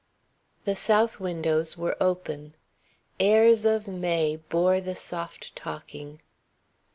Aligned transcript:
The 0.65 0.73
south 0.73 1.19
windows 1.19 1.77
were 1.77 1.95
open. 2.01 2.55
Airs 3.19 3.65
of 3.65 3.87
May 3.87 4.35
bore 4.37 4.81
the 4.81 4.95
soft 4.95 5.55
talking. 5.55 6.21